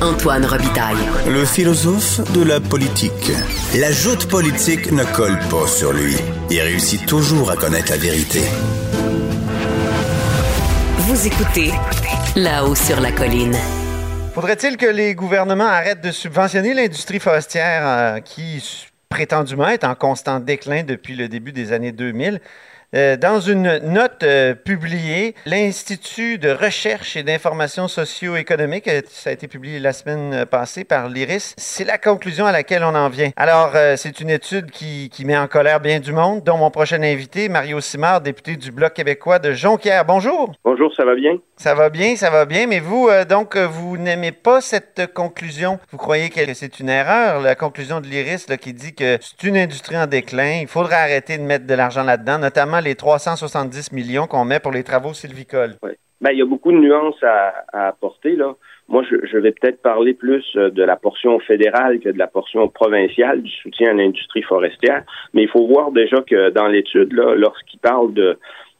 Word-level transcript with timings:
Antoine 0.00 0.46
Robitaille. 0.46 0.96
Le 1.26 1.44
philosophe 1.44 2.20
de 2.32 2.44
la 2.44 2.60
politique. 2.60 3.32
La 3.74 3.90
joute 3.90 4.28
politique 4.28 4.92
ne 4.92 5.02
colle 5.02 5.36
pas 5.50 5.66
sur 5.66 5.92
lui. 5.92 6.14
Il 6.50 6.60
réussit 6.60 7.04
toujours 7.04 7.50
à 7.50 7.56
connaître 7.56 7.90
la 7.90 7.96
vérité. 7.96 8.38
Vous 10.98 11.26
écoutez 11.26 11.72
là-haut 12.36 12.76
sur 12.76 13.00
la 13.00 13.10
colline. 13.10 13.56
Faudrait-il 14.34 14.76
que 14.76 14.86
les 14.86 15.16
gouvernements 15.16 15.66
arrêtent 15.66 16.04
de 16.04 16.12
subventionner 16.12 16.74
l'industrie 16.74 17.18
forestière 17.18 17.82
euh, 17.84 18.20
qui 18.20 18.62
prétendument 19.08 19.68
est 19.68 19.82
en 19.82 19.96
constant 19.96 20.38
déclin 20.38 20.84
depuis 20.84 21.16
le 21.16 21.28
début 21.28 21.50
des 21.50 21.72
années 21.72 21.92
2000? 21.92 22.40
Euh, 22.94 23.18
dans 23.18 23.38
une 23.38 23.80
note 23.80 24.22
euh, 24.22 24.54
publiée, 24.54 25.34
l'Institut 25.44 26.38
de 26.38 26.48
recherche 26.48 27.18
et 27.18 27.22
d'information 27.22 27.86
socio-économique, 27.86 28.88
euh, 28.88 29.02
ça 29.08 29.28
a 29.28 29.34
été 29.34 29.46
publié 29.46 29.78
la 29.78 29.92
semaine 29.92 30.46
passée 30.46 30.84
par 30.84 31.10
l'IRIS, 31.10 31.54
c'est 31.58 31.84
la 31.84 31.98
conclusion 31.98 32.46
à 32.46 32.52
laquelle 32.52 32.82
on 32.84 32.94
en 32.94 33.10
vient. 33.10 33.28
Alors, 33.36 33.72
c'est 33.96 34.20
une 34.20 34.30
étude 34.30 34.70
qui, 34.70 35.10
qui, 35.10 35.26
met 35.26 35.36
en 35.36 35.48
colère 35.48 35.80
bien 35.80 36.00
du 36.00 36.12
monde, 36.12 36.42
dont 36.44 36.56
mon 36.56 36.70
prochain 36.70 37.02
invité, 37.02 37.50
Mario 37.50 37.80
Simard, 37.82 38.22
député 38.22 38.56
du 38.56 38.72
Bloc 38.72 38.94
québécois 38.94 39.38
de 39.38 39.52
Jonquière. 39.52 40.06
Bonjour. 40.06 40.54
Bonjour, 40.64 40.94
ça 40.94 41.04
va 41.04 41.14
bien? 41.14 41.38
Ça 41.56 41.74
va 41.74 41.90
bien, 41.90 42.16
ça 42.16 42.30
va 42.30 42.46
bien, 42.46 42.66
mais 42.66 42.80
vous, 42.80 43.10
donc, 43.28 43.56
vous 43.56 43.98
n'aimez 43.98 44.32
pas 44.32 44.60
cette 44.60 45.12
conclusion? 45.12 45.78
Vous 45.90 45.98
croyez 45.98 46.30
que 46.30 46.54
c'est 46.54 46.80
une 46.80 46.88
erreur, 46.88 47.40
la 47.40 47.54
conclusion 47.54 48.00
de 48.00 48.06
l'IRIS 48.06 48.46
qui 48.60 48.72
dit 48.72 48.94
que 48.94 49.18
c'est 49.20 49.46
une 49.46 49.56
industrie 49.56 49.96
en 49.96 50.06
déclin, 50.06 50.60
il 50.62 50.68
faudrait 50.68 50.96
arrêter 50.96 51.36
de 51.36 51.42
mettre 51.42 51.66
de 51.66 51.74
l'argent 51.74 52.04
là-dedans, 52.04 52.38
notamment 52.38 52.77
les 52.80 52.94
370 52.94 53.92
millions 53.92 54.26
qu'on 54.26 54.44
met 54.44 54.60
pour 54.60 54.72
les 54.72 54.84
travaux 54.84 55.12
sylvicoles? 55.12 55.76
Oui. 55.82 55.92
Ben, 56.20 56.32
il 56.32 56.38
y 56.38 56.42
a 56.42 56.46
beaucoup 56.46 56.72
de 56.72 56.78
nuances 56.78 57.22
à, 57.22 57.88
apporter. 57.88 58.34
Là. 58.34 58.56
Moi, 58.88 59.04
je, 59.08 59.38
vais 59.38 59.52
peut-être 59.52 59.80
parler 59.82 60.14
plus 60.14 60.44
euh, 60.56 60.70
de 60.70 60.82
la 60.82 60.96
portion 60.96 61.38
fédérale 61.40 62.00
que 62.00 62.08
de 62.08 62.18
la 62.18 62.26
portion 62.26 62.66
provinciale 62.68 63.42
du 63.42 63.50
soutien 63.50 63.90
à 63.90 63.92
l'industrie 63.92 64.42
forestière. 64.42 65.04
Mais 65.32 65.42
il 65.42 65.48
faut 65.48 65.66
voir 65.66 65.92
déjà 65.92 66.20
que 66.22 66.50
dans 66.50 66.66
l'étude, 66.66 67.12
lorsqu'il 67.12 67.78
parle 67.78 68.12
de 68.14 68.36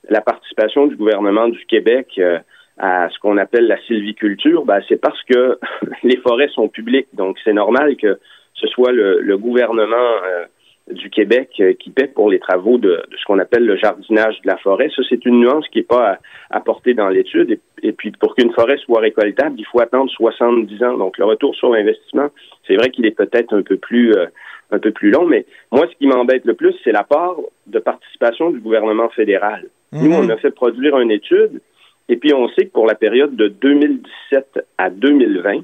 la 0.09 0.21
participation 0.21 0.87
du 0.87 0.97
gouvernement 0.97 1.49
du 1.49 1.65
Québec 1.67 2.09
euh, 2.19 2.41
à 2.79 3.09
ce 3.11 3.19
qu'on 3.21 3.37
appelle 3.37 3.69
la 3.69 3.81
sylviculture, 3.83 4.65
ben, 4.65 4.81
c'est 4.89 5.01
parce 5.01 5.23
que 5.25 5.59
les 6.03 6.17
forêts 6.17 6.49
sont 6.49 6.69
publiques. 6.69 7.09
Donc, 7.13 7.39
c'est 7.45 7.53
normal 7.53 7.97
que 7.97 8.19
ce 8.55 8.67
soit 8.67 8.91
le, 8.91 9.37
gouvernement 9.37 9.97
euh, 10.25 10.45
du 10.91 11.11
Québec 11.11 11.51
euh, 11.61 11.75
qui 11.75 11.91
paie 11.91 12.07
pour 12.07 12.31
les 12.31 12.39
travaux 12.39 12.79
de, 12.79 13.03
ce 13.19 13.25
qu'on 13.27 13.39
appelle 13.39 13.65
le 13.65 13.77
jardinage 13.77 14.41
de 14.43 14.47
la 14.49 14.57
forêt. 14.57 14.91
Ça, 14.95 15.03
c'est 15.09 15.25
une 15.25 15.41
nuance 15.41 15.67
qui 15.69 15.79
n'est 15.79 15.85
pas 15.85 16.19
apportée 16.51 16.95
dans 16.95 17.09
l'étude. 17.09 17.59
Et, 17.83 17.93
puis, 17.93 18.11
pour 18.13 18.35
qu'une 18.35 18.53
forêt 18.53 18.79
soit 18.79 19.01
récoltable, 19.01 19.57
il 19.59 19.67
faut 19.67 19.81
attendre 19.81 20.11
70 20.11 20.83
ans. 20.83 20.97
Donc, 20.97 21.19
le 21.19 21.25
retour 21.25 21.55
sur 21.55 21.73
investissement, 21.75 22.29
c'est 22.67 22.77
vrai 22.77 22.91
qu'il 22.91 23.07
est 23.07 23.17
peut-être 23.17 23.55
un 23.55 23.63
peu 23.63 23.77
plus 23.77 24.13
euh, 24.13 24.27
un 24.71 24.79
peu 24.79 24.91
plus 24.91 25.11
long, 25.11 25.25
mais 25.25 25.47
moi, 25.73 25.87
ce 25.91 25.97
qui 25.97 26.07
m'embête 26.07 26.45
le 26.45 26.55
plus, 26.55 26.75
c'est 26.85 26.93
la 26.93 27.03
part 27.03 27.37
de 27.67 27.79
participation 27.79 28.51
du 28.51 28.61
gouvernement 28.61 29.09
fédéral. 29.09 29.65
Nous, 29.93 30.13
on 30.13 30.29
a 30.29 30.37
fait 30.37 30.51
produire 30.51 30.99
une 30.99 31.11
étude, 31.11 31.63
et 32.11 32.17
puis 32.17 32.35
on 32.35 32.49
sait 32.51 32.67
que 32.67 32.73
pour 32.73 32.87
la 32.87 32.95
période 32.95 33.35
de 33.35 33.49
2017 33.49 34.67
à 34.77 34.91
2020, 34.91 35.53
eh 35.55 35.63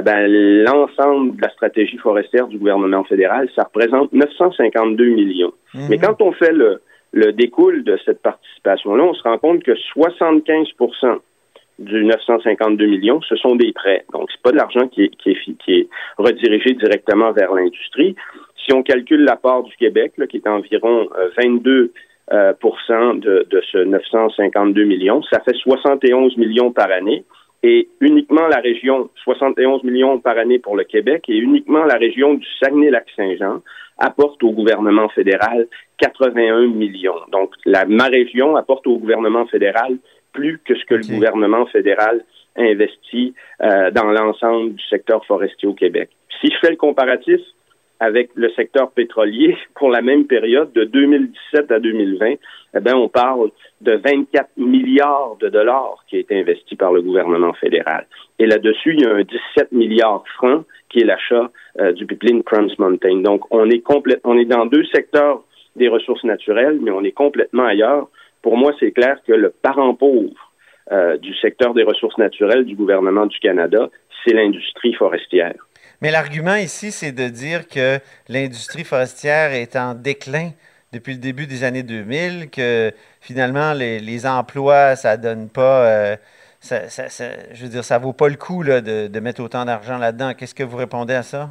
ben, 0.00 0.26
l'ensemble 0.64 1.36
de 1.36 1.42
la 1.42 1.50
stratégie 1.50 1.98
forestière 1.98 2.46
du 2.46 2.58
gouvernement 2.58 3.04
fédéral, 3.04 3.48
ça 3.54 3.64
représente 3.64 4.12
952 4.12 5.04
millions. 5.04 5.52
Mhm. 5.74 5.86
Mais 5.90 5.98
quand 5.98 6.22
on 6.22 6.32
fait 6.32 6.52
le, 6.52 6.80
le 7.12 7.32
découle 7.32 7.84
de 7.84 7.98
cette 8.04 8.22
participation-là, 8.22 9.04
on 9.04 9.14
se 9.14 9.22
rend 9.22 9.38
compte 9.38 9.62
que 9.62 9.72
75% 9.72 11.20
du 11.78 12.04
952 12.04 12.86
millions, 12.86 13.20
ce 13.22 13.36
sont 13.36 13.56
des 13.56 13.72
prêts. 13.72 14.04
Donc, 14.12 14.30
c'est 14.30 14.42
pas 14.42 14.52
de 14.52 14.56
l'argent 14.56 14.88
qui 14.88 15.04
est, 15.04 15.16
qui, 15.16 15.30
est, 15.30 15.58
qui 15.58 15.72
est 15.72 15.88
redirigé 16.16 16.74
directement 16.74 17.32
vers 17.32 17.52
l'industrie. 17.52 18.14
Si 18.64 18.72
on 18.72 18.82
calcule 18.82 19.24
la 19.24 19.36
part 19.36 19.62
du 19.62 19.74
Québec, 19.76 20.12
là, 20.16 20.26
qui 20.26 20.36
est 20.36 20.46
environ 20.46 21.08
22 21.36 21.92
euh, 22.32 22.52
euh 22.52 23.14
de, 23.14 23.46
de 23.50 23.62
ce 23.72 23.78
952 23.78 24.84
millions, 24.84 25.22
ça 25.24 25.40
fait 25.40 25.56
71 25.56 26.36
millions 26.36 26.72
par 26.72 26.90
année 26.90 27.24
et 27.62 27.88
uniquement 28.00 28.46
la 28.48 28.58
région, 28.58 29.08
71 29.24 29.84
millions 29.84 30.18
par 30.18 30.36
année 30.36 30.58
pour 30.58 30.76
le 30.76 30.84
Québec, 30.84 31.24
et 31.28 31.36
uniquement 31.36 31.84
la 31.84 31.94
région 31.94 32.34
du 32.34 32.46
Saguenay-Lac-Saint-Jean 32.60 33.60
apporte 33.98 34.42
au 34.42 34.50
gouvernement 34.50 35.08
fédéral 35.10 35.68
81 35.98 36.66
millions. 36.68 37.20
Donc, 37.30 37.52
la, 37.64 37.84
ma 37.84 38.06
région 38.06 38.56
apporte 38.56 38.86
au 38.86 38.98
gouvernement 38.98 39.46
fédéral 39.46 39.98
plus 40.32 40.58
que 40.64 40.74
ce 40.74 40.84
que 40.86 40.94
le 40.94 41.06
gouvernement 41.06 41.66
fédéral 41.66 42.24
investit 42.56 43.34
euh, 43.62 43.90
dans 43.90 44.10
l'ensemble 44.10 44.74
du 44.74 44.84
secteur 44.88 45.24
forestier 45.26 45.68
au 45.68 45.74
Québec. 45.74 46.10
Si 46.40 46.48
je 46.48 46.58
fais 46.60 46.70
le 46.70 46.76
comparatif, 46.76 47.40
avec 48.02 48.30
le 48.34 48.50
secteur 48.50 48.90
pétrolier 48.90 49.56
pour 49.76 49.88
la 49.90 50.02
même 50.02 50.26
période 50.26 50.72
de 50.72 50.82
2017 50.84 51.70
à 51.70 51.78
2020, 51.78 52.34
eh 52.74 52.80
bien, 52.80 52.96
on 52.96 53.08
parle 53.08 53.50
de 53.80 53.92
24 53.94 54.50
milliards 54.56 55.36
de 55.40 55.48
dollars 55.48 56.04
qui 56.08 56.16
a 56.16 56.18
été 56.18 56.40
investi 56.40 56.74
par 56.74 56.92
le 56.92 57.00
gouvernement 57.00 57.52
fédéral. 57.52 58.06
Et 58.40 58.46
là-dessus, 58.46 58.94
il 58.94 59.02
y 59.02 59.06
a 59.06 59.14
un 59.14 59.22
17 59.22 59.70
milliards 59.70 60.24
francs 60.36 60.64
qui 60.88 61.00
est 61.00 61.04
l'achat 61.04 61.50
euh, 61.78 61.92
du 61.92 62.06
pipeline 62.06 62.42
Trans 62.42 62.66
Mountain. 62.78 63.20
Donc, 63.20 63.42
on 63.54 63.70
est 63.70 63.84
on 64.24 64.36
est 64.36 64.46
dans 64.46 64.66
deux 64.66 64.84
secteurs 64.92 65.44
des 65.76 65.88
ressources 65.88 66.24
naturelles, 66.24 66.78
mais 66.82 66.90
on 66.90 67.04
est 67.04 67.12
complètement 67.12 67.66
ailleurs. 67.66 68.08
Pour 68.42 68.56
moi, 68.56 68.72
c'est 68.80 68.90
clair 68.90 69.18
que 69.26 69.32
le 69.32 69.50
parent 69.50 69.94
pauvre 69.94 70.50
euh, 70.90 71.16
du 71.18 71.34
secteur 71.36 71.72
des 71.72 71.84
ressources 71.84 72.18
naturelles 72.18 72.64
du 72.64 72.74
gouvernement 72.74 73.26
du 73.26 73.38
Canada, 73.38 73.90
c'est 74.24 74.34
l'industrie 74.34 74.94
forestière. 74.94 75.54
Mais 76.02 76.10
l'argument 76.10 76.56
ici, 76.56 76.90
c'est 76.90 77.12
de 77.12 77.28
dire 77.28 77.68
que 77.68 77.98
l'industrie 78.28 78.82
forestière 78.82 79.52
est 79.52 79.76
en 79.76 79.94
déclin 79.94 80.50
depuis 80.92 81.12
le 81.12 81.20
début 81.20 81.46
des 81.46 81.62
années 81.62 81.84
2000, 81.84 82.50
que 82.50 82.90
finalement, 83.20 83.72
les, 83.72 84.26
emplois, 84.26 84.96
ça 84.96 85.16
donne 85.16 85.48
pas. 85.48 85.86
Euh, 85.86 86.16
ça, 86.58 86.88
je 86.88 87.62
veux 87.62 87.68
dire, 87.68 87.84
ça 87.84 87.98
vaut 87.98 88.12
pas 88.12 88.28
le 88.28 88.34
coup 88.34 88.64
de, 88.64 89.20
mettre 89.20 89.40
autant 89.42 89.64
d'argent 89.64 89.96
là-dedans. 89.96 90.32
Qu'est-ce 90.36 90.56
que 90.56 90.64
vous 90.64 90.76
répondez 90.76 91.14
à 91.14 91.22
ça? 91.22 91.50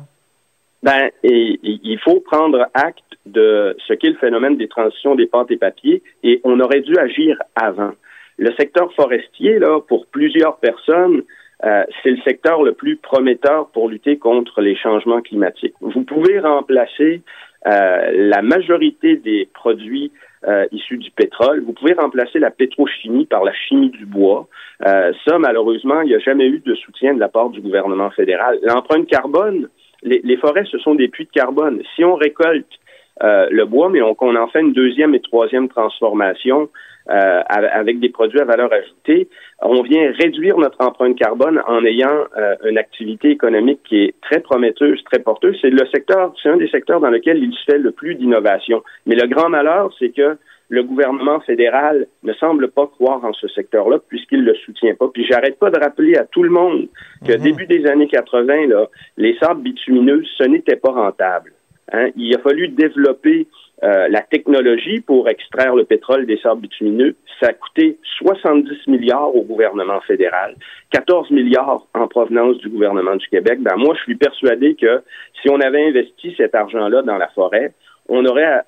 Ben, 0.84 1.10
il 1.24 2.00
faut 2.04 2.20
prendre 2.20 2.68
acte 2.74 3.00
de 3.26 3.78
ce 3.88 3.94
qu'est 3.94 4.10
le 4.10 4.18
phénomène 4.18 4.58
des 4.58 4.68
transitions 4.68 5.16
des 5.16 5.28
pâtes 5.28 5.52
et 5.52 5.58
papiers 5.58 6.04
et 6.24 6.42
on 6.44 6.60
aurait 6.60 6.82
dû 6.82 6.98
agir 6.98 7.38
avant. 7.56 7.92
Le 8.38 8.52
secteur 8.56 8.92
forestier, 8.96 9.60
là, 9.60 9.80
pour 9.80 10.08
plusieurs 10.08 10.58
personnes, 10.58 11.24
euh, 11.64 11.84
c'est 12.02 12.12
le 12.12 12.22
secteur 12.22 12.64
le 12.64 12.74
plus 12.74 12.98
prometteur 12.98 13.70
pour 13.70 13.90
lutter 13.90 14.18
contre 14.18 14.62
les 14.62 14.76
changements 14.76 15.22
climatiques. 15.22 15.76
Vous 15.80 16.04
pouvez 16.04 16.40
remplacer 16.40 17.22
euh, 17.68 18.12
la 18.14 18.42
majorité 18.42 19.16
des 19.18 19.48
produits 19.54 20.12
euh, 20.48 20.66
issus 20.72 20.98
du 20.98 21.12
pétrole. 21.12 21.62
Vous 21.62 21.74
pouvez 21.74 21.94
remplacer 21.94 22.40
la 22.40 22.50
pétrochimie 22.50 23.28
par 23.28 23.44
la 23.44 23.54
chimie 23.54 23.92
du 23.92 24.06
bois. 24.06 24.48
ça, 24.84 25.38
malheureusement, 25.38 26.02
il 26.02 26.08
n'y 26.08 26.16
a 26.16 26.20
jamais 26.20 26.48
eu 26.48 26.60
de 26.66 26.74
soutien 26.74 27.14
de 27.14 27.20
la 27.20 27.30
part 27.30 27.50
du 27.50 27.62
gouvernement 27.62 28.10
fédéral. 28.10 28.58
L'empreinte 28.64 29.06
carbone, 29.08 29.70
les, 30.02 30.22
les, 30.24 30.38
forêts, 30.38 30.66
ce 30.72 30.80
sont 30.80 30.96
des 30.96 31.10
puits 31.10 31.26
de 31.26 31.32
carbone. 31.32 31.84
Si 31.96 32.04
on 32.04 32.16
récolte 32.16 32.80
le 33.22 33.64
bois, 33.66 33.90
mais 33.90 34.00
qu'on 34.18 34.36
en 34.36 34.48
fait 34.48 34.62
une 34.62 34.74
deuxième 34.74 35.14
et 35.16 35.20
troisième 35.20 35.70
transformation, 35.70 36.70
euh, 37.10 37.42
avec 37.48 38.00
des 38.00 38.10
produits 38.10 38.40
à 38.40 38.46
valeur 38.46 38.72
ajoutée, 38.72 39.28
on 39.60 39.82
vient 39.82 40.12
réduire 40.20 40.58
notre 40.60 40.80
empreinte 40.82 41.18
carbone 41.18 41.60
en 41.68 41.84
ayant 41.84 42.26
euh, 42.38 42.56
une 42.64 42.78
activité 42.78 43.32
économique 43.32 43.80
qui 43.84 44.04
est 44.04 44.14
très 44.22 44.40
prometteuse, 44.40 45.04
très 45.06 45.18
porteuse. 45.18 45.58
C'est 45.62 45.72
le 45.72 45.86
secteur, 45.88 46.32
c'est 46.42 46.50
un 46.50 46.58
des 46.58 46.70
secteurs 46.70 47.00
dans 47.00 47.10
lequel 47.10 47.44
il 47.44 47.52
se 47.54 47.64
fait 47.72 47.80
le 47.80 47.90
plus 47.90 48.14
d'innovation. 48.14 48.84
Mais 49.08 49.16
le 49.16 49.28
grand 49.28 49.50
malheur, 49.50 49.92
c'est 49.98 50.16
que 50.16 50.38
le 50.70 50.84
gouvernement 50.84 51.40
fédéral 51.40 52.06
ne 52.22 52.34
semble 52.34 52.70
pas 52.70 52.86
croire 52.86 53.26
en 53.26 53.34
ce 53.34 53.48
secteur-là 53.48 53.98
puisqu'il 54.08 54.44
le 54.44 54.54
soutient 54.54 54.94
pas. 54.94 55.08
Puis 55.12 55.26
j'arrête 55.26 55.58
pas 55.58 55.72
de 55.72 55.80
rappeler 55.80 56.16
à 56.18 56.26
tout 56.26 56.44
le 56.44 56.52
monde 56.52 56.88
que 57.26 57.34
mhm. 57.34 57.42
début 57.42 57.66
des 57.66 57.88
années 57.88 58.08
80, 58.08 58.68
là, 58.68 58.88
les 59.18 59.36
sables 59.40 59.64
bitumineux, 59.64 60.24
ce 60.38 60.44
n'était 60.44 60.76
pas 60.76 60.92
rentable. 60.92 61.52
Hein? 61.92 62.10
Il 62.16 62.34
a 62.36 62.40
fallu 62.40 62.70
développer 62.70 63.48
euh, 63.84 64.08
la 64.10 64.22
technologie 64.22 65.02
pour 65.02 65.28
extraire 65.28 65.76
le 65.76 65.86
pétrole 65.86 66.28
des 66.28 66.38
sables 66.38 66.62
bitumineux, 66.62 67.16
ça 67.40 67.48
a 67.48 67.54
coûté 67.54 67.98
70 68.20 68.88
milliards 68.88 69.36
au 69.36 69.42
gouvernement 69.42 70.00
fédéral, 70.02 70.56
14 70.92 71.32
milliards 71.32 71.88
en 71.96 72.08
provenance 72.08 72.58
du 72.58 72.70
gouvernement 72.70 73.16
du 73.16 73.28
Québec. 73.28 73.60
Ben 73.60 73.76
moi, 73.78 73.96
je 73.98 74.04
suis 74.04 74.16
persuadé 74.16 74.76
que 74.76 75.02
si 75.42 75.50
on 75.50 75.60
avait 75.60 75.88
investi 75.88 76.36
cet 76.38 76.54
argent-là 76.54 77.02
dans 77.02 77.18
la 77.18 77.28
forêt, 77.30 77.74
on 78.08 78.26
aurait, 78.26 78.62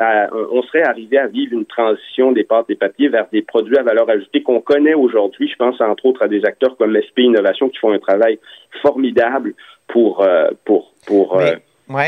on 0.52 0.62
serait 0.64 0.84
arrivé 0.84 1.18
à 1.18 1.28
vivre 1.28 1.54
une 1.54 1.66
transition 1.66 2.32
des 2.32 2.44
pâtes 2.44 2.70
et 2.70 2.76
papiers 2.76 3.10
vers 3.10 3.28
des 3.32 3.42
produits 3.42 3.78
à 3.78 3.84
valeur 3.84 4.10
ajoutée 4.10 4.42
qu'on 4.42 4.62
connaît 4.62 4.94
aujourd'hui. 4.94 5.50
Je 5.50 5.56
pense 5.58 5.80
entre 5.82 6.06
autres 6.06 6.24
à 6.24 6.28
des 6.28 6.46
acteurs 6.46 6.78
comme 6.78 6.96
SP 6.96 7.28
Innovation 7.28 7.70
qui 7.70 7.78
font 7.78 7.92
un 7.92 8.00
travail 8.00 8.40
formidable 8.82 9.54
pour 9.88 10.22
euh, 10.22 10.50
pour 10.66 10.94
pour 11.06 11.40
euh, 11.40 11.56
oui. 11.90 12.04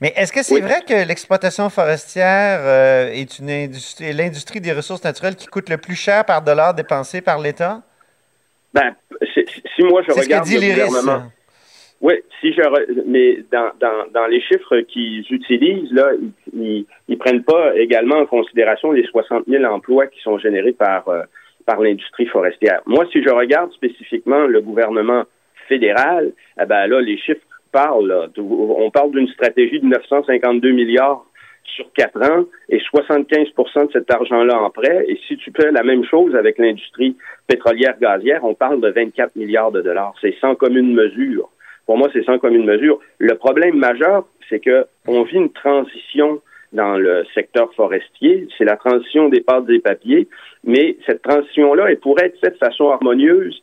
Mais 0.00 0.12
est-ce 0.16 0.32
que 0.32 0.42
c'est 0.42 0.60
vrai 0.60 0.82
que 0.86 1.06
l'exploitation 1.06 1.68
forestière 1.68 2.60
euh, 2.62 3.12
est 3.12 3.38
une 3.38 3.50
industrie, 3.50 4.12
l'industrie 4.12 4.60
des 4.60 4.72
ressources 4.72 5.04
naturelles 5.04 5.36
qui 5.36 5.46
coûte 5.46 5.68
le 5.68 5.78
plus 5.78 5.96
cher 5.96 6.24
par 6.24 6.42
dollar 6.42 6.74
dépensé 6.74 7.20
par 7.20 7.40
l'État? 7.40 7.82
Ben, 8.72 8.94
si 9.32 9.82
moi 9.82 10.02
je 10.06 10.12
regarde 10.12 10.46
le 10.48 10.86
gouvernement. 10.86 11.22
Oui, 12.02 12.14
si 12.40 12.52
je 12.52 12.60
mais 13.06 13.38
dans, 13.50 13.70
dans, 13.80 14.04
dans 14.12 14.26
les 14.26 14.40
chiffres 14.42 14.80
qu'ils 14.80 15.24
utilisent, 15.30 15.90
là, 15.92 16.10
ils, 16.52 16.84
ils, 17.08 17.18
prennent 17.18 17.42
pas 17.42 17.74
également 17.74 18.16
en 18.16 18.26
considération 18.26 18.92
les 18.92 19.04
60 19.06 19.44
000 19.48 19.64
emplois 19.64 20.06
qui 20.06 20.20
sont 20.20 20.38
générés 20.38 20.72
par 20.72 21.08
euh, 21.08 21.22
par 21.64 21.80
l'industrie 21.80 22.26
forestière. 22.26 22.80
Moi, 22.86 23.06
si 23.10 23.22
je 23.22 23.30
regarde 23.30 23.72
spécifiquement 23.72 24.46
le 24.46 24.60
gouvernement 24.60 25.24
fédéral, 25.68 26.32
eh 26.60 26.64
ben 26.66 26.86
là, 26.86 27.00
les 27.00 27.18
chiffres 27.18 27.40
On 27.74 28.90
parle 28.90 29.10
d'une 29.10 29.28
stratégie 29.28 29.80
de 29.80 29.86
952 29.86 30.70
milliards 30.72 31.24
sur 31.64 31.92
quatre 31.92 32.22
ans 32.22 32.44
et 32.68 32.78
75% 32.78 33.86
de 33.86 33.92
cet 33.92 34.10
argent-là 34.10 34.60
en 34.60 34.70
prêt. 34.70 35.04
Et 35.08 35.18
si 35.26 35.36
tu 35.36 35.52
fais 35.54 35.70
la 35.70 35.82
même 35.82 36.04
chose 36.04 36.34
avec 36.34 36.58
l'industrie 36.58 37.16
pétrolière 37.46 37.98
gazière, 38.00 38.44
on 38.44 38.54
parle 38.54 38.80
de 38.80 38.88
24 38.88 39.36
milliards 39.36 39.72
de 39.72 39.82
dollars. 39.82 40.14
C'est 40.20 40.34
sans 40.40 40.54
commune 40.54 40.94
mesure. 40.94 41.50
Pour 41.86 41.98
moi, 41.98 42.08
c'est 42.12 42.24
sans 42.24 42.38
commune 42.38 42.64
mesure. 42.64 42.98
Le 43.18 43.34
problème 43.34 43.76
majeur, 43.76 44.26
c'est 44.48 44.60
que 44.60 44.86
on 45.06 45.22
vit 45.22 45.36
une 45.36 45.52
transition 45.52 46.40
dans 46.72 46.96
le 46.96 47.24
secteur 47.34 47.72
forestier. 47.74 48.48
C'est 48.58 48.64
la 48.64 48.76
transition 48.76 49.28
des 49.28 49.40
pâtes 49.40 49.68
et 49.70 49.78
papiers. 49.78 50.28
Mais 50.64 50.96
cette 51.06 51.22
transition-là, 51.22 51.86
elle 51.90 52.00
pourrait 52.00 52.26
être 52.26 52.40
faite 52.40 52.54
de 52.54 52.58
façon 52.58 52.90
harmonieuse 52.90 53.62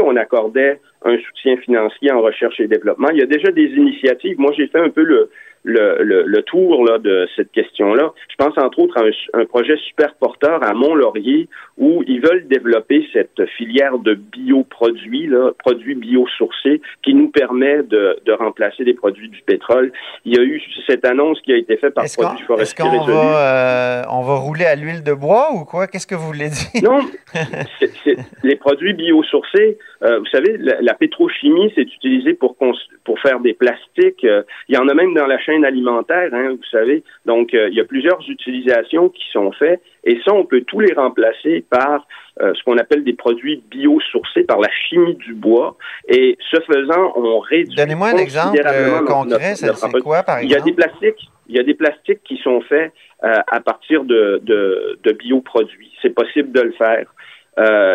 on 0.00 0.16
accordait 0.16 0.80
un 1.04 1.16
soutien 1.18 1.56
financier 1.56 2.12
en 2.12 2.20
recherche 2.20 2.60
et 2.60 2.68
développement. 2.68 3.08
Il 3.10 3.18
y 3.18 3.22
a 3.22 3.26
déjà 3.26 3.50
des 3.50 3.66
initiatives. 3.66 4.38
Moi, 4.38 4.52
j'ai 4.56 4.66
fait 4.68 4.78
un 4.78 4.90
peu 4.90 5.02
le, 5.02 5.30
le, 5.64 6.24
le, 6.26 6.42
tour 6.42 6.84
là, 6.84 6.98
de 6.98 7.28
cette 7.36 7.52
question-là. 7.52 8.12
Je 8.28 8.36
pense 8.36 8.56
entre 8.58 8.80
autres 8.80 8.98
à 8.98 9.38
un, 9.38 9.44
projet 9.44 9.76
super 9.76 10.14
porteur 10.14 10.62
à 10.62 10.72
Mont-Laurier 10.74 11.48
où 11.78 12.02
ils 12.06 12.20
veulent 12.20 12.46
développer 12.48 13.06
cette 13.12 13.44
filière 13.56 13.98
de 13.98 14.14
bioproduits, 14.14 15.26
là, 15.26 15.52
produits 15.58 15.94
biosourcés, 15.94 16.80
qui 17.02 17.14
nous 17.14 17.28
permet 17.28 17.82
de, 17.82 18.18
de, 18.24 18.32
remplacer 18.32 18.84
des 18.84 18.94
produits 18.94 19.28
du 19.28 19.40
pétrole. 19.42 19.92
Il 20.24 20.36
y 20.36 20.38
a 20.38 20.42
eu 20.42 20.60
cette 20.86 21.04
annonce 21.04 21.40
qui 21.42 21.52
a 21.52 21.56
été 21.56 21.76
faite 21.76 21.94
par 21.94 22.04
Produits 22.04 22.44
Forestiers 22.44 22.62
Est-ce 22.62 22.74
qu'on 22.74 23.04
va, 23.04 24.02
euh, 24.02 24.02
on 24.10 24.22
va 24.22 24.34
rouler 24.36 24.64
à 24.64 24.74
l'huile 24.74 25.02
de 25.04 25.12
bois 25.12 25.50
ou 25.54 25.64
quoi? 25.64 25.86
Qu'est-ce 25.86 26.06
que 26.06 26.14
vous 26.14 26.26
voulez 26.26 26.48
dire? 26.48 26.82
Non, 26.82 27.00
les 28.42 28.56
produits 28.56 28.94
biosourcés, 28.94 29.78
euh, 30.02 30.18
vous 30.18 30.26
savez, 30.26 30.56
la, 30.58 30.94
pétrochimie, 30.94 31.72
c'est 31.74 31.82
utilisé 31.82 32.34
pour, 32.34 32.56
pour 33.04 33.20
faire 33.20 33.40
des 33.40 33.54
plastiques. 33.54 34.24
Euh, 34.24 34.42
il 34.68 34.74
y 34.74 34.78
en 34.78 34.88
a 34.88 34.94
même 34.94 35.14
dans 35.14 35.26
la 35.26 35.38
chaîne 35.38 35.51
alimentaire, 35.64 36.30
hein, 36.32 36.50
vous 36.50 36.68
savez. 36.70 37.02
Donc, 37.26 37.54
euh, 37.54 37.68
il 37.68 37.74
y 37.74 37.80
a 37.80 37.84
plusieurs 37.84 38.20
utilisations 38.28 39.08
qui 39.08 39.24
sont 39.32 39.52
faites 39.52 39.82
et 40.04 40.18
ça, 40.24 40.32
on 40.32 40.44
peut 40.44 40.62
tous 40.62 40.80
les 40.80 40.92
remplacer 40.94 41.64
par 41.68 42.06
euh, 42.40 42.52
ce 42.54 42.62
qu'on 42.64 42.78
appelle 42.78 43.04
des 43.04 43.12
produits 43.12 43.62
biosourcés 43.70 44.44
par 44.44 44.58
la 44.58 44.70
chimie 44.70 45.14
du 45.14 45.34
bois. 45.34 45.76
Et 46.08 46.36
ce 46.50 46.60
faisant, 46.60 47.12
on 47.16 47.38
réduit. 47.38 47.76
Donnez-moi 47.76 48.08
un 48.08 48.16
exemple 48.16 48.60
euh, 48.64 49.00
concret, 49.00 49.54
c'est 49.54 49.70
quoi, 50.02 50.22
par 50.22 50.38
exemple? 50.38 50.44
Il 50.44 50.50
y 50.50 50.56
a 50.56 50.60
des 50.60 50.72
plastiques. 50.72 51.28
Il 51.48 51.56
y 51.56 51.60
a 51.60 51.62
des 51.62 51.74
plastiques 51.74 52.22
qui 52.24 52.38
sont 52.38 52.60
faits 52.62 52.92
à 53.20 53.60
partir 53.60 54.04
de, 54.04 54.40
de, 54.42 54.98
de 55.02 55.12
bioproduits. 55.12 55.92
C'est 56.00 56.14
possible 56.14 56.50
de 56.50 56.60
le 56.60 56.72
faire. 56.72 57.06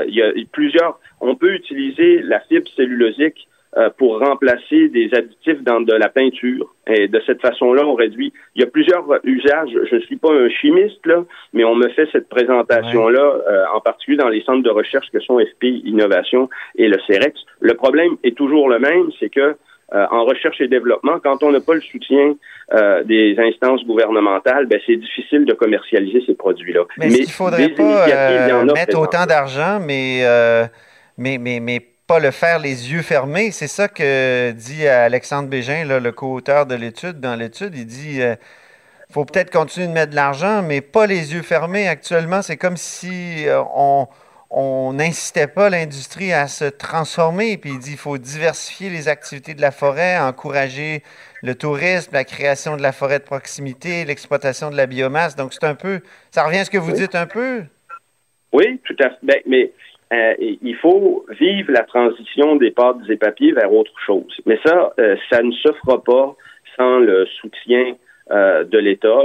il 0.08 0.14
y 0.14 0.22
a 0.22 0.32
plusieurs. 0.52 1.00
On 1.20 1.36
peut 1.36 1.54
utiliser 1.54 2.22
la 2.22 2.40
fibre 2.42 2.70
cellulosique 2.76 3.48
euh, 3.78 3.92
pour 3.96 4.20
remplacer 4.20 4.90
des 4.90 5.10
additifs 5.14 5.62
dans 5.62 5.82
de 5.82 5.94
la 5.94 6.10
peinture. 6.10 6.74
Et 6.88 7.08
de 7.08 7.22
cette 7.28 7.42
façon-là, 7.42 7.86
on 7.86 7.94
réduit. 7.94 8.34
Il 8.56 8.62
y 8.64 8.66
a 8.66 8.68
plusieurs 8.68 9.06
usages. 9.24 9.70
Je 9.92 9.96
ne 9.98 10.02
suis 10.02 10.16
pas 10.16 10.32
un 10.32 10.50
chimiste, 10.50 11.06
là, 11.06 11.24
mais 11.54 11.64
on 11.64 11.76
me 11.76 11.88
fait 11.90 12.08
cette 12.12 12.28
présentation-là, 12.28 13.20
euh, 13.20 13.66
en 13.76 13.80
particulier 13.80 14.18
dans 14.18 14.30
les 14.30 14.42
centres 14.42 14.64
de 14.64 14.70
recherche 14.72 15.06
que 15.14 15.20
sont 15.20 15.38
FP 15.40 15.66
Innovation 15.86 16.50
et 16.76 16.88
le 16.88 16.98
CEREX. 17.06 17.40
Le 17.60 17.76
problème 17.76 18.18
est 18.24 18.36
toujours 18.36 18.68
le 18.68 18.80
même, 18.80 19.12
c'est 19.20 19.30
que 19.30 19.56
euh, 19.94 20.06
en 20.10 20.26
recherche 20.26 20.60
et 20.60 20.68
développement, 20.68 21.20
quand 21.22 21.44
on 21.44 21.52
n'a 21.52 21.60
pas 21.60 21.76
le 21.76 21.82
soutien 21.82 22.36
des 23.06 23.36
instances 23.38 23.86
gouvernementales, 23.86 24.66
ben, 24.66 24.80
c'est 24.86 24.98
difficile 24.98 25.46
de 25.46 25.54
commercialiser 25.54 26.24
ces 26.26 26.34
produits-là. 26.34 26.82
Mais, 26.98 27.10
mais 27.10 27.20
il 27.20 27.30
faudrait 27.30 27.70
pas 27.70 28.08
mettre 28.66 29.00
autant 29.00 29.26
d'argent, 29.26 29.80
mais, 29.80 30.24
mais, 31.18 31.38
mais, 31.38 31.60
mais 31.62 31.80
pas 32.08 32.20
le 32.20 32.32
faire 32.32 32.60
les 32.60 32.92
yeux 32.92 33.02
fermés. 33.02 33.52
C'est 33.52 33.68
ça 33.68 33.90
que 33.90 34.52
dit 34.52 34.88
Alexandre 34.88 35.50
Bégin, 35.50 35.84
le 35.84 36.12
co-auteur 36.12 36.66
de 36.66 36.74
l'étude. 36.74 37.20
Dans 37.20 37.36
l'étude, 37.36 37.76
il 37.76 37.86
dit 37.86 38.22
euh, 38.22 38.36
faut 39.12 39.26
peut-être 39.26 39.52
continuer 39.52 39.88
de 39.88 39.92
mettre 39.92 40.12
de 40.12 40.16
l'argent, 40.16 40.62
mais 40.62 40.82
pas 40.82 41.06
les 41.06 41.34
yeux 41.34 41.42
fermés. 41.42 41.88
Actuellement, 41.88 42.42
c'est 42.42 42.58
comme 42.58 42.78
si 42.78 43.48
euh, 43.48 43.62
on 44.50 44.94
n'incitait 44.94 45.48
pas 45.48 45.70
l'industrie 45.70 46.32
à 46.32 46.48
se 46.48 46.66
transformer. 46.66 47.58
Puis 47.58 47.72
il 47.72 47.80
dit 47.80 47.92
il 47.92 47.98
faut 47.98 48.18
diversifier 48.18 48.90
les 48.90 49.10
activités 49.10 49.54
de 49.54 49.62
la 49.62 49.72
forêt, 49.72 50.18
encourager 50.18 51.04
le 51.44 51.56
tourisme, 51.56 52.12
la 52.14 52.24
création 52.24 52.78
de 52.78 52.82
la 52.82 52.94
forêt 52.94 53.20
de 53.20 53.26
proximité, 53.26 54.06
l'exploitation 54.06 54.72
de 54.72 54.78
la 54.78 54.86
biomasse. 54.86 55.36
Donc, 55.36 55.54
c'est 55.54 55.66
un 55.66 55.76
peu. 55.76 56.00
Ça 56.32 56.44
revient 56.44 56.60
à 56.60 56.66
ce 56.66 56.72
que 56.72 56.78
vous 56.78 56.94
dites 56.94 57.16
un 57.16 57.28
peu? 57.28 57.64
Oui, 58.54 58.80
tout 58.86 58.96
à 59.04 59.10
fait. 59.10 59.18
Ben, 59.24 59.38
mais 59.46 59.72
euh, 60.14 60.34
il 60.40 60.76
faut 60.76 61.26
vivre 61.40 61.72
la 61.72 61.84
transition 61.84 62.56
des 62.56 62.72
pâtes 62.72 62.98
et 63.10 63.18
papiers 63.18 63.52
vers 63.52 63.74
autre 63.74 63.94
chose. 64.06 64.34
Mais 64.46 64.58
ça, 64.66 64.94
euh, 65.00 65.18
ça 65.30 65.42
ne 65.42 65.52
se 65.52 65.70
fera 65.84 66.02
pas 66.02 66.36
sans 66.78 67.00
le 67.00 67.26
soutien 67.42 67.96
euh, 68.32 68.64
de 68.64 68.78
l'État, 68.78 69.20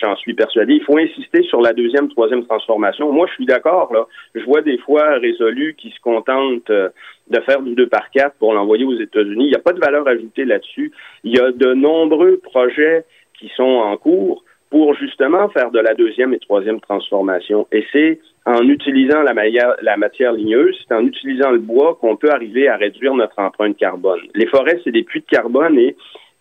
j'en 0.00 0.16
suis 0.16 0.34
persuadé. 0.34 0.74
Il 0.74 0.82
faut 0.82 0.98
insister 0.98 1.42
sur 1.44 1.60
la 1.60 1.72
deuxième, 1.72 2.08
troisième 2.08 2.44
transformation. 2.44 3.12
Moi, 3.12 3.26
je 3.28 3.34
suis 3.34 3.46
d'accord. 3.46 3.92
Là, 3.92 4.06
je 4.34 4.44
vois 4.44 4.62
des 4.62 4.78
fois 4.78 5.18
résolus 5.18 5.74
qui 5.78 5.90
se 5.90 6.00
contentent 6.00 6.70
de 6.70 7.40
faire 7.46 7.62
du 7.62 7.74
2 7.74 7.86
par 7.86 8.10
4 8.10 8.36
pour 8.38 8.52
l'envoyer 8.52 8.84
aux 8.84 8.98
États-Unis. 8.98 9.44
Il 9.44 9.50
n'y 9.50 9.56
a 9.56 9.60
pas 9.60 9.72
de 9.72 9.80
valeur 9.80 10.06
ajoutée 10.08 10.44
là-dessus. 10.44 10.92
Il 11.22 11.36
y 11.36 11.40
a 11.40 11.52
de 11.52 11.74
nombreux 11.74 12.38
projets 12.38 13.04
qui 13.38 13.50
sont 13.56 13.62
en 13.62 13.96
cours 13.96 14.42
pour 14.70 14.94
justement 14.94 15.48
faire 15.50 15.70
de 15.70 15.80
la 15.80 15.94
deuxième 15.94 16.32
et 16.32 16.38
troisième 16.38 16.80
transformation. 16.80 17.66
Et 17.72 17.84
c'est 17.92 18.20
en 18.46 18.62
utilisant 18.62 19.22
la, 19.22 19.34
matière, 19.34 19.74
la 19.82 19.96
matière 19.96 20.32
ligneuse, 20.32 20.76
c'est 20.86 20.94
en 20.94 21.04
utilisant 21.04 21.50
le 21.50 21.58
bois 21.58 21.98
qu'on 22.00 22.16
peut 22.16 22.30
arriver 22.30 22.68
à 22.68 22.76
réduire 22.76 23.14
notre 23.14 23.38
empreinte 23.38 23.76
carbone. 23.76 24.20
Les 24.34 24.46
forêts, 24.46 24.80
c'est 24.82 24.92
des 24.92 25.02
puits 25.02 25.20
de 25.20 25.26
carbone 25.26 25.78
et 25.78 25.96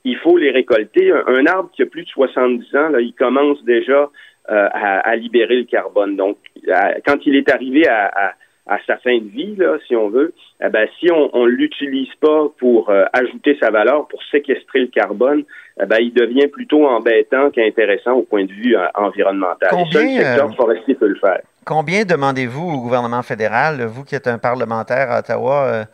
il 0.06 0.18
faut 0.18 0.38
les 0.38 0.51
récolter. 0.51 1.12
Un, 1.12 1.46
arbre 1.46 1.69
qui 1.74 1.84
a 1.84 1.86
plus 1.86 2.04
de 2.04 2.10
70 2.10 2.75
ans, 2.75 2.90
là, 2.90 3.01
il 3.01 3.13
commence 3.13 3.63
déjà 3.66 4.10
euh, 4.50 4.68
à, 4.72 5.16
libérer 5.16 5.57
le 5.57 5.66
carbone. 5.66 6.16
Donc, 6.16 6.38
quand 7.06 7.18
il 7.25 7.36
est 7.36 7.51
arrivé 7.51 7.88
à, 7.88 8.34
sa 8.86 8.98
fin 8.98 9.18
de 9.18 9.28
vie, 9.28 9.56
là, 9.56 9.78
si 9.88 9.95
on 9.95 10.10
veut, 10.10 10.34
eh 10.63 10.69
ben, 10.69 10.88
si 11.00 11.12
on 11.12 11.45
ne 11.45 11.50
l'utilise 11.50 12.13
pas 12.22 12.48
pour 12.60 12.92
euh, 12.92 13.06
ajouter 13.13 13.57
sa 13.60 13.72
valeur, 13.72 14.07
pour 14.07 14.22
séquestrer 14.31 14.81
le 14.81 14.88
carbone, 14.88 15.44
eh 15.81 15.85
ben, 15.85 15.97
il 16.00 16.14
devient 16.14 16.47
plutôt 16.47 16.85
embêtant 16.85 17.50
qu'intéressant 17.50 18.14
au 18.14 18.23
point 18.23 18.45
de 18.45 18.52
vue 18.52 18.78
euh, 18.78 18.85
environnemental. 18.94 19.69
Combien, 19.71 20.04
le 20.04 20.23
secteur 20.23 20.56
forestier 20.56 20.95
peut 20.95 21.07
le 21.07 21.16
faire. 21.16 21.42
Combien 21.66 22.06
demandez-vous 22.06 22.68
au 22.68 22.81
gouvernement 22.81 23.21
fédéral, 23.21 23.83
vous 23.85 24.04
qui 24.04 24.16
êtes 24.16 24.28
un 24.28 24.37
parlementaire 24.37 25.11
à 25.11 25.19
Ottawa, 25.19 25.85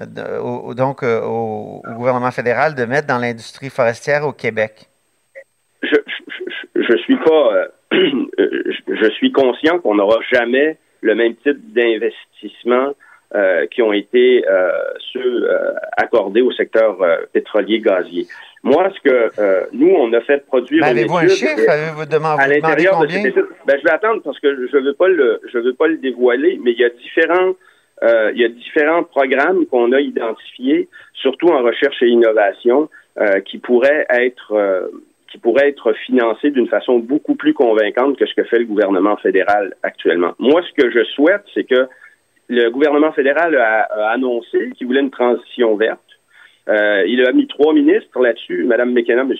euh, 0.00 0.74
donc 0.74 1.02
euh, 1.02 1.20
au, 1.22 1.82
gouvernement 1.94 2.30
fédéral, 2.30 2.74
de 2.74 2.84
mettre 2.84 3.06
dans 3.06 3.18
l'industrie 3.18 3.70
forestière 3.70 4.26
au 4.26 4.32
Québec? 4.32 4.88
Je, 5.82 5.96
je, 6.74 6.96
suis 6.98 7.16
pas. 7.16 7.52
Euh, 7.54 7.68
je 7.92 9.10
suis 9.12 9.32
conscient 9.32 9.78
qu'on 9.78 9.94
n'aura 9.94 10.18
jamais 10.32 10.78
le 11.00 11.14
même 11.14 11.34
type 11.36 11.72
d'investissement 11.72 12.92
qui 13.70 13.82
ont 13.82 13.92
été 13.92 14.44
ceux 15.12 15.48
accordés 15.96 16.42
au 16.42 16.52
secteur 16.52 16.96
pétrolier 17.32 17.80
gazier. 17.80 18.26
Moi, 18.66 18.90
ce 18.96 19.00
que 19.08 19.30
euh, 19.38 19.66
nous, 19.72 19.90
on 19.90 20.12
a 20.12 20.20
fait 20.22 20.44
produire. 20.44 20.82
Ben, 20.82 20.88
avez-vous 20.88 21.18
un 21.18 21.28
chiffre? 21.28 21.70
Avez-vous 21.70 22.04
demandé, 22.06 22.42
à 22.42 22.48
l'intérieur 22.48 22.98
de 23.00 23.06
cette 23.06 23.26
étude? 23.26 23.46
Ben, 23.64 23.78
je 23.78 23.84
vais 23.84 23.92
attendre 23.92 24.22
parce 24.24 24.40
que 24.40 24.66
je 24.66 24.76
ne 24.76 24.82
veux 24.82 24.94
pas 24.94 25.06
le, 25.06 25.40
je 25.52 25.58
veux 25.58 25.74
pas 25.74 25.86
le 25.86 25.98
dévoiler, 25.98 26.58
mais 26.60 26.72
il 26.72 26.78
y 26.80 26.84
a 26.84 26.90
différents, 26.90 27.54
euh, 28.02 28.32
il 28.34 28.40
y 28.40 28.44
a 28.44 28.48
différents 28.48 29.04
programmes 29.04 29.66
qu'on 29.66 29.92
a 29.92 30.00
identifiés, 30.00 30.88
surtout 31.14 31.46
en 31.46 31.62
recherche 31.62 32.02
et 32.02 32.08
innovation, 32.08 32.90
euh, 33.20 33.38
qui 33.42 33.58
pourraient 33.58 34.04
être 34.10 34.52
euh, 34.52 34.88
qui 35.30 35.38
pourraient 35.38 35.68
être 35.68 35.92
financés 36.04 36.50
d'une 36.50 36.66
façon 36.66 36.98
beaucoup 36.98 37.36
plus 37.36 37.54
convaincante 37.54 38.18
que 38.18 38.26
ce 38.26 38.34
que 38.34 38.42
fait 38.42 38.58
le 38.58 38.64
gouvernement 38.64 39.16
fédéral 39.18 39.74
actuellement. 39.84 40.32
Moi, 40.40 40.60
ce 40.62 40.82
que 40.82 40.90
je 40.90 41.04
souhaite, 41.04 41.44
c'est 41.54 41.64
que 41.64 41.86
le 42.48 42.70
gouvernement 42.70 43.12
fédéral 43.12 43.56
a, 43.56 43.82
a 43.82 44.10
annoncé 44.10 44.70
qu'il 44.76 44.86
voulait 44.86 45.00
une 45.00 45.10
transition 45.10 45.76
verte. 45.76 46.00
Euh, 46.68 47.04
il 47.06 47.24
a 47.24 47.30
mis 47.32 47.46
trois 47.46 47.72
ministres 47.72 48.20
là-dessus, 48.20 48.64
Mme 48.64 48.92
McKenna, 48.92 49.22
M. 49.22 49.32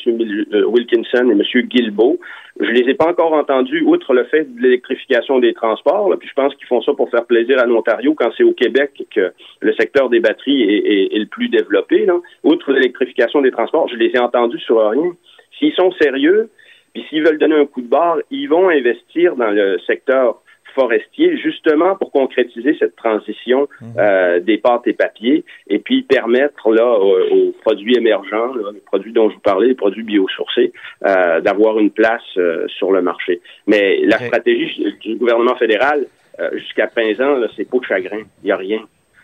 Euh, 0.52 0.64
Wilkinson 0.66 1.28
et 1.28 1.32
M. 1.32 1.66
Guilbeault. 1.66 2.20
Je 2.60 2.70
les 2.70 2.88
ai 2.88 2.94
pas 2.94 3.08
encore 3.08 3.32
entendus, 3.32 3.82
outre 3.82 4.14
le 4.14 4.24
fait 4.24 4.44
de 4.44 4.62
l'électrification 4.62 5.40
des 5.40 5.52
transports. 5.52 6.14
puis 6.20 6.28
je 6.28 6.34
pense 6.34 6.54
qu'ils 6.54 6.68
font 6.68 6.80
ça 6.82 6.92
pour 6.94 7.10
faire 7.10 7.24
plaisir 7.24 7.58
à 7.58 7.66
l'Ontario 7.66 8.14
quand 8.14 8.30
c'est 8.36 8.44
au 8.44 8.52
Québec 8.52 9.02
que 9.10 9.32
le 9.60 9.74
secteur 9.74 10.08
des 10.08 10.20
batteries 10.20 10.62
est, 10.62 11.18
le 11.18 11.26
plus 11.26 11.48
développé. 11.48 12.06
Outre 12.44 12.72
l'électrification 12.72 13.42
des 13.42 13.50
transports, 13.50 13.88
je 13.88 13.96
les 13.96 14.12
ai 14.14 14.18
entendus 14.20 14.60
sur 14.60 14.88
rien. 14.88 15.12
S'ils 15.58 15.74
sont 15.74 15.90
sérieux, 16.00 16.48
puis 16.94 17.04
s'ils 17.08 17.24
veulent 17.24 17.38
donner 17.38 17.56
un 17.56 17.66
coup 17.66 17.82
de 17.82 17.88
barre, 17.88 18.18
ils 18.30 18.46
vont 18.46 18.68
investir 18.68 19.34
dans 19.34 19.50
le 19.50 19.78
secteur 19.80 20.40
forestier, 20.76 21.38
justement 21.38 21.96
pour 21.96 22.12
concrétiser 22.12 22.76
cette 22.78 22.94
transition 22.96 23.66
mhm. 23.80 23.94
euh, 23.98 24.40
des 24.40 24.58
pâtes 24.58 24.86
et 24.86 24.92
papiers, 24.92 25.44
et 25.68 25.78
puis 25.78 26.02
permettre 26.02 26.70
là 26.70 26.86
aux, 26.86 27.52
produits 27.62 27.96
émergents, 27.96 28.54
les 28.72 28.80
produits 28.80 29.12
dont 29.12 29.28
je 29.30 29.34
vous 29.34 29.40
parlais, 29.40 29.68
les 29.68 29.74
produits 29.74 30.04
biosourcés, 30.04 30.72
euh, 31.04 31.40
d'avoir 31.40 31.78
une 31.78 31.90
place 31.90 32.22
euh, 32.36 32.66
sur 32.68 32.92
le 32.92 33.00
marché. 33.02 33.40
Mais 33.66 34.02
la 34.04 34.18
stratégie 34.18 34.94
du 35.00 35.16
gouvernement 35.16 35.56
fédéral, 35.56 36.06
jusqu'à 36.52 36.86
présent, 36.86 37.34
c'est 37.56 37.68
pas 37.68 37.78
de 37.78 37.84
chagrin, 37.84 38.22
il 38.42 38.46
n'y 38.46 38.52
a 38.52 38.56
rien. 38.56 38.82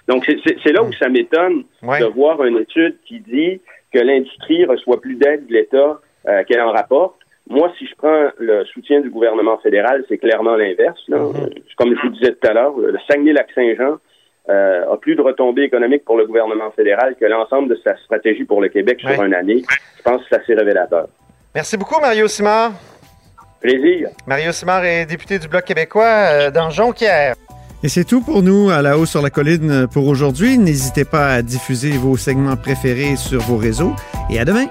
Donc 0.09 0.25
c'est 0.25 0.73
là 0.73 0.82
où 0.82 0.92
ça 0.94 1.11
m'étonne 1.11 1.64
de 1.82 2.04
voir 2.06 2.42
une 2.42 2.56
étude 2.56 2.97
qui 3.04 3.21
dit 3.21 3.61
que 3.92 3.99
l'industrie 3.99 4.64
reçoit 4.64 4.99
plus 4.99 5.16
d'aide 5.16 5.47
de 5.47 5.52
l'État 5.52 6.00
qu'elle 6.49 6.62
en 6.62 6.73
rapporte 6.73 7.22
moi, 7.49 7.72
si 7.78 7.87
je 7.87 7.94
prends 7.96 8.30
le 8.38 8.64
soutien 8.66 9.00
du 9.00 9.11
gouvernement 9.11 9.58
fédéral, 9.58 10.04
c'est 10.08 10.18
clairement 10.18 10.56
l'inverse. 10.56 11.00
Mhm. 11.08 11.50
Comme 11.76 11.94
je 11.94 12.00
vous 12.02 12.14
disais 12.14 12.32
tout 12.32 12.49
à 12.49 12.52
l'heure, 12.52 12.76
le 12.76 12.99
Saguenay-Lac-Saint-Jean 13.08 13.99
euh, 14.49 14.92
a 14.92 14.96
plus 14.96 15.14
de 15.14 15.22
retombées 15.22 15.62
économiques 15.62 16.04
pour 16.04 16.16
le 16.16 16.26
gouvernement 16.26 16.70
fédéral 16.72 17.14
que 17.18 17.25
l'ensemble 17.26 17.68
de 17.68 17.78
sa 17.84 17.96
stratégie 17.99 18.44
pour 18.44 18.61
le 18.61 18.68
Québec 18.68 19.00
sur 19.00 19.22
une 19.22 19.34
année. 19.34 19.62
Je 19.99 20.02
pense 20.02 20.20
que 20.22 20.26
c'est 20.30 20.40
assez 20.40 20.54
révélateur. 20.54 21.08
Merci 21.54 21.76
beaucoup, 21.76 22.00
Mario 22.00 22.26
Simard. 22.28 22.72
Plaisir. 23.61 24.08
Mario 24.26 24.50
Simard 24.52 24.84
est 24.84 25.06
député 25.06 25.38
du 25.38 25.46
Bloc 25.46 25.64
québécois 25.64 26.04
euh, 26.04 26.50
dans 26.50 26.70
Jonquière. 26.70 27.34
Et 27.84 27.88
c'est 27.88 28.04
tout 28.04 28.20
pour 28.20 28.42
nous 28.42 28.70
à 28.70 28.80
la 28.80 28.96
haut 28.96 29.06
sur 29.06 29.22
la 29.22 29.30
colline 29.30 29.87
pour 29.92 30.06
aujourd'hui. 30.06 30.56
N'hésitez 30.56 31.04
pas 31.04 31.34
à 31.34 31.42
diffuser 31.42 31.90
vos 31.90 32.16
segments 32.16 32.56
préférés 32.56 33.16
sur 33.16 33.40
vos 33.40 33.56
réseaux 33.56 33.92
et 34.30 34.38
à 34.38 34.44
demain. 34.44 34.66